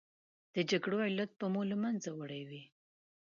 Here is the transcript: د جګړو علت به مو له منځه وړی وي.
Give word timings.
د 0.53 0.55
جګړو 0.69 0.97
علت 1.07 1.31
به 1.39 1.47
مو 1.53 1.61
له 1.71 1.77
منځه 1.83 2.09
وړی 2.19 2.41
وي. 2.49 2.63